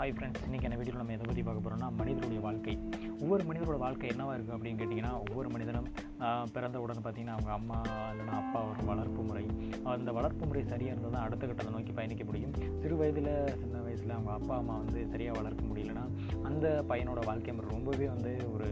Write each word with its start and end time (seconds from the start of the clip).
Hi 0.00 0.12
friends 0.16 0.44
இன்றைக்கி 0.44 0.66
என்ன 0.66 0.76
வீடியோவில் 0.80 1.00
நம்ம 1.00 1.14
எதை 1.14 1.24
பற்றி 1.28 1.42
பார்க்க 1.46 1.62
போகிறோம்னா 1.64 1.88
மனிதனுடைய 1.98 2.40
வாழ்க்கை. 2.44 2.74
ஒவ்வொரு 3.22 3.42
மனிதனோட 3.48 3.78
வாழ்க்கை 3.82 4.06
என்னவாக 4.12 4.36
இருக்குது 4.36 4.54
அப்படின்னு 4.56 4.78
கேட்டிங்கன்னா 4.80 5.10
ஒவ்வொரு 5.24 5.48
மனிதனும் 5.54 5.88
பிறந்த 6.54 6.76
உடனே 6.84 7.02
பார்த்திங்கன்னா 7.06 7.34
அவங்க 7.36 7.50
அம்மா 7.56 7.78
இல்லைன்னா 8.12 8.36
அப்பா 8.42 8.60
ஒரு 8.70 8.84
வளர்ப்பு 8.90 9.22
முறை. 9.28 9.44
அந்த 9.96 10.12
வளர்ப்பு 10.18 10.46
முறை 10.50 10.62
சரியாக 10.70 10.92
இருந்தால் 10.94 11.14
தான் 11.16 11.26
அடுத்த 11.26 11.42
கட்டத்தை 11.50 11.72
நோக்கி 11.74 11.94
பயணிக்க 11.98 12.24
முடியும். 12.30 12.54
சிறு 12.84 12.96
வயதில் 13.00 13.30
சின்ன 13.62 13.82
வயசில் 13.88 14.14
அவங்க 14.16 14.32
அப்பா 14.38 14.54
அம்மா 14.62 14.76
வந்து 14.84 15.02
சரியாக 15.12 15.38
வளர்க்க 15.40 15.64
முடியலன்னா 15.72 16.06
அந்த 16.50 16.66
பையனோட 16.92 17.22
வாழ்க்கை 17.30 17.54
முறை 17.58 17.68
ரொம்பவே 17.76 18.08
வந்து 18.14 18.32
ஒரு 18.54 18.70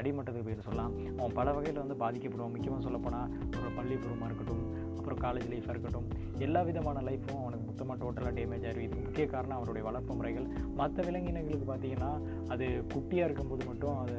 அடிமட்டத்துக்கு 0.00 0.46
போயிட்டு 0.48 0.68
சொல்லலாம். 0.68 0.92
அவன் 1.18 1.36
பல 1.40 1.48
வகையில் 1.58 1.82
வந்து 1.84 1.98
பாதிக்கப்படுவான். 2.04 2.54
முக்கியமாக 2.56 2.84
சொல்லப்போனால் 2.88 3.32
ஒரு 3.62 3.72
பள்ளி 3.78 3.96
இருக்கட்டும் 3.96 4.62
அப்புறம் 4.98 5.20
காலேஜ் 5.24 5.50
லைஃபாக 5.50 5.74
இருக்கட்டும் 5.74 6.08
எல்லா 6.46 6.60
விதமான 6.68 7.02
லைஃப்பும் 7.06 7.42
அவனுக்கு 7.42 7.66
மொத்தமாக 7.68 7.96
டோட்டலாக 8.02 8.32
டேமேஜ் 8.38 8.66
ஆகிடும் 8.70 9.06
முக்கிய 9.18 9.30
காரணம் 9.30 9.56
அவருடைய 9.56 9.82
வளர்ப்பு 9.86 10.12
முறைகள். 10.14 10.44
மற்ற 10.74 11.04
விலங்கினங்களுக்கு 11.06 11.66
பார்த்தீங்கன்னா 11.66 12.10
அது 12.48 12.66
குட்டியாக 12.92 13.26
இருக்கும்போது 13.28 13.62
மட்டும் 13.66 13.96
அது 13.96 14.16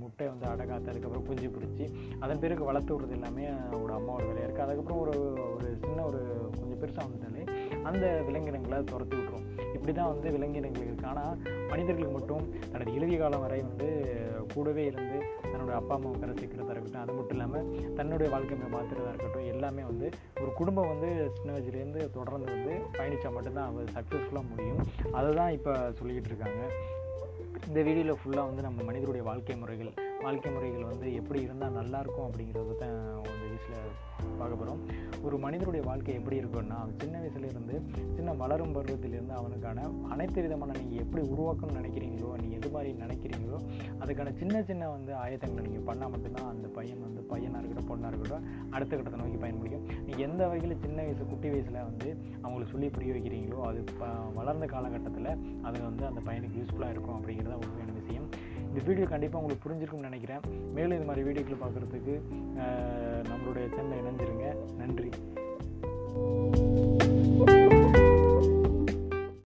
முட்டை 0.00 0.26
வந்து 0.28 0.46
அடகாத்து 0.46 0.90
அதுக்கப்புறம் 0.92 1.26
குஞ்சு 1.26 1.48
பிடிச்சி 1.48 1.84
அதன் 2.20 2.42
பிறகு 2.44 2.68
வளர்த்து 2.68 2.92
விடுறது 2.94 3.16
எல்லாமே 3.18 3.46
அவரோட 3.64 3.92
அம்மாவோட 3.98 4.22
வேலையாக 4.28 4.46
இருக்குது 4.46 4.66
அதுக்கப்புறம் 4.66 5.02
ஒரு 5.04 5.14
ஒரு 5.48 5.68
சின்ன 5.82 6.04
ஒரு 6.04 6.20
கொஞ்சம் 6.54 6.80
பெருசாக 6.82 7.06
வந்துட்டாலே 7.06 7.42
அந்த 7.88 8.06
விலங்கினங்களை 8.28 8.78
துரத்தி 8.90 9.16
விட்டுரும். 9.18 9.46
இப்படி 9.76 9.92
தான் 9.98 10.10
வந்து 10.12 10.28
விலங்கினங்கள் 10.36 10.86
இருக்குது 10.86 11.10
ஆனால் 11.10 11.36
மனிதர்களுக்கு 11.72 12.14
மட்டும் 12.18 12.44
தன்னுடைய 12.70 12.92
இறுதி 12.98 13.16
காலம் 13.20 13.44
வரை 13.44 13.58
வந்து 13.68 13.88
கூடவே 14.54 14.84
இருந்து 14.90 15.18
தன்னோட 15.50 15.72
அப்பா 15.78 15.94
அம்மாவை 15.96 16.16
கரை 16.20 16.34
சேர்க்கிறதா 16.38 16.74
இருக்கட்டும் 16.74 17.02
அது 17.02 17.16
மட்டும் 17.18 17.36
இல்லாமல் 17.36 17.66
தன்னுடைய 17.98 18.28
வாழ்க்கையை 18.34 18.68
மாற்றுறதா 18.74 19.12
இருக்கட்டும் 19.12 19.50
எல்லாமே 19.54 19.82
வந்து 19.90 20.06
ஒரு 20.42 20.50
குடும்பம் 20.60 20.90
வந்து 20.92 21.10
சின்ன 21.36 21.50
வயசுலேருந்து 21.56 22.02
தொடர்ந்து 22.16 22.48
வந்து 22.54 22.74
பயணித்தா 22.98 23.30
மட்டும்தான் 23.36 23.68
அது 23.70 23.94
சக்ஸஸ்ஃபுல்லாக 23.96 24.44
முடியும். 24.52 24.80
அதை 25.18 25.28
தான் 25.40 25.54
இப்போ 25.58 25.74
சொல்லிக்கிட்டு 26.00 26.32
இருக்காங்க. 26.32 26.62
இந்த 27.68 27.80
வீடியோவில் 27.88 28.20
ஃபுல்லாக 28.20 28.48
வந்து 28.50 28.66
நம்ம 28.68 28.82
மனிதருடைய 28.90 29.24
வாழ்க்கை 29.30 29.56
முறைகள் 29.62 29.92
வாழ்க்கை 30.24 30.50
முறைகள் 30.54 30.88
வந்து 30.90 31.06
எப்படி 31.18 31.38
இருந்தால் 31.44 31.76
நல்லாயிருக்கும் 31.78 32.26
அப்படிங்கிறத 32.28 32.74
தான் 32.80 32.96
இந்த 33.26 33.44
வயசில் 33.50 33.76
பார்க்க 34.40 34.58
போகிறோம் 34.60 34.80
ஒரு 35.26 35.36
மனிதனுடைய 35.44 35.82
வாழ்க்கை 35.88 36.14
எப்படி 36.18 36.36
இருக்கும்னா 36.40 36.76
அவன் 36.82 36.98
சின்ன 37.02 37.14
வயசுலேருந்து 37.22 37.76
சின்ன 38.16 38.34
வளரும் 38.42 38.74
பருவத்திலேருந்து 38.76 39.34
அவனுக்கான 39.38 39.86
அனைத்து 40.14 40.42
விதமான 40.46 40.76
நீங்கள் 40.80 41.02
எப்படி 41.04 41.22
உருவாக்கணும்னு 41.34 41.80
நினைக்கிறீங்களோ 41.80 42.30
நீ 42.42 42.48
எது 42.58 42.70
மாதிரி 42.74 42.90
நினைக்கிறீங்களோ 43.02 43.58
அதுக்கான 44.02 44.34
சின்ன 44.40 44.62
சின்ன 44.70 44.90
வந்து 44.90 45.12
ஆயத்தங்களை 45.22 45.64
நீங்கள் 45.68 45.86
பண்ணால் 45.88 46.12
மட்டும்தான் 46.14 46.50
அந்த 46.52 46.68
பையன் 46.78 47.02
வந்து 47.06 47.22
பையனாக 47.32 47.60
இருக்கட்டும் 47.60 47.90
பொண்ணாக 47.92 48.12
இருக்கட்டும் 48.12 48.46
அடுத்த 48.74 48.92
கட்டத்தை 48.96 49.20
நோக்கி 49.22 49.40
பயன் 49.44 49.60
முடியும். 49.62 49.84
நீங்கள் 50.06 50.24
எந்த 50.28 50.42
வகையில் 50.52 50.82
சின்ன 50.84 50.98
வயசு 51.02 51.24
குட்டி 51.32 51.48
வயசில் 51.54 51.80
வந்து 51.88 52.08
அவங்களுக்கு 52.42 52.72
சொல்லி 52.74 52.88
புரிய 52.96 53.12
வைக்கிறீங்களோ 53.16 53.60
அது 53.70 53.82
வளர்ந்த 54.38 54.66
காலகட்டத்தில் 54.74 55.32
அது 55.68 55.78
வந்து 55.88 56.06
அந்த 56.10 56.22
பையனுக்கு 56.28 56.58
யூஸ்ஃபுல்லாக 56.60 56.94
இருக்கும் 56.96 57.18
அப்படிங்கிறது 57.18 57.52
தான் 57.54 57.64
உண்மையான 57.64 57.94
விஷயம். 58.00 58.28
இந்த 58.70 58.82
வீடியோ 58.88 59.06
கண்டிப்பாக 59.12 59.40
உங்களுக்கு 59.40 59.64
புரிஞ்சிருக்கும்னு 59.66 60.08
நினைக்கிறேன். 60.10 60.42
மேலும் 60.76 60.96
இது 60.98 61.08
மாதிரி 61.08 61.26
வீடியோக்களை 61.28 61.58
பார்க்குறதுக்கு 61.64 62.14
நம்மளுடைய 63.30 63.66
சேனலை 63.74 63.98
இணைஞ்சிருங்க 64.02 64.46
நன்றி. 64.82 65.10